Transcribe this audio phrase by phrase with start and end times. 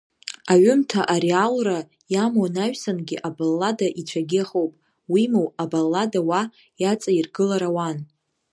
[0.51, 1.79] Аҩымҭа ареалра
[2.13, 4.73] иамоу анаҩсангьы абаллада ицәагьы ахоуп,
[5.11, 6.41] уимоу, абаллада ҳәа
[6.81, 7.97] иаҵаиргылар ауан.